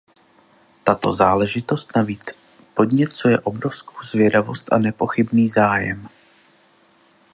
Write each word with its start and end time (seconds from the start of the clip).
Tato 0.83 1.13
záležitost 1.13 1.95
navíc 1.95 2.21
podněcuje 2.73 3.39
obrovskou 3.39 4.03
zvědavost 4.03 4.73
a 4.73 4.77
nepochybný 4.77 5.49
zájem. 5.49 6.07